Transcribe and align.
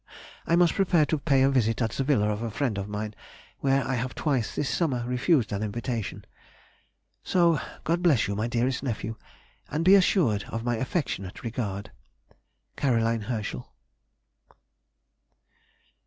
I 0.47 0.55
must 0.55 0.73
prepare 0.73 1.05
to 1.05 1.19
pay 1.19 1.43
a 1.43 1.51
visit 1.51 1.79
at 1.79 1.91
the 1.91 2.03
villa 2.03 2.29
of 2.31 2.41
a 2.41 2.49
friend 2.49 2.79
of 2.79 2.87
mine 2.89 3.13
where 3.59 3.87
I 3.87 3.93
have 3.93 4.15
twice 4.15 4.55
this 4.55 4.67
summer 4.67 5.05
refused 5.05 5.51
an 5.51 5.61
invitation. 5.61 6.25
So, 7.23 7.61
God 7.83 8.01
bless 8.01 8.27
you, 8.27 8.33
my 8.35 8.47
dearest 8.47 8.81
nephew, 8.81 9.15
and 9.69 9.85
be 9.85 9.93
assured 9.93 10.45
of 10.49 10.63
my 10.63 10.77
affectionate 10.77 11.43
regard. 11.43 11.91
C. 12.79 12.87
HERSCHEL. 12.87 12.93
[Sidenote: 12.93 13.25
1828. 13.29 13.29
_On 13.29 13.29
her 13.29 13.57
Diary. 13.61 13.67